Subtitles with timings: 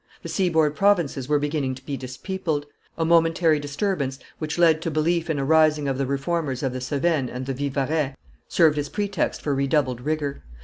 [0.23, 2.63] The seaboard provinces were beginning to be dispeopled.
[2.97, 6.81] A momentary disturbance, which led to belief in a rising of the Reformers in the
[6.81, 8.15] Cevennes and the Vivarais,
[8.47, 10.41] served as pretext for redoubled rigor.